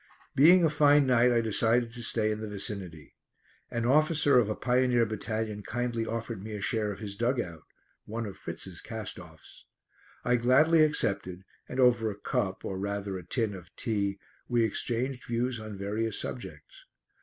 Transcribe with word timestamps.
Being 0.33 0.63
a 0.63 0.69
fine 0.71 1.05
night 1.05 1.31
I 1.31 1.41
decided 1.41 1.93
to 1.93 2.01
stay 2.01 2.31
in 2.31 2.39
the 2.41 2.47
vicinity. 2.47 3.13
An 3.69 3.85
officer 3.85 4.39
of 4.39 4.49
a 4.49 4.55
pioneer 4.55 5.05
battalion 5.05 5.61
kindly 5.61 6.07
offered 6.07 6.43
me 6.43 6.55
a 6.55 6.59
share 6.61 6.91
of 6.91 6.97
his 6.97 7.15
dug 7.15 7.39
out 7.39 7.61
one 8.05 8.25
of 8.25 8.35
Fritz's 8.35 8.81
cast 8.81 9.19
offs. 9.19 9.67
I 10.25 10.37
gladly 10.37 10.81
accepted, 10.83 11.43
and 11.69 11.79
over 11.79 12.09
a 12.09 12.17
cup 12.17 12.65
or 12.65 12.79
rather 12.79 13.15
a 13.19 13.23
tin 13.23 13.53
of 13.53 13.75
tea, 13.75 14.17
we 14.47 14.63
exchanged 14.63 15.27
views 15.27 15.59
on 15.59 15.77
various 15.77 16.19
subjects. 16.19 16.87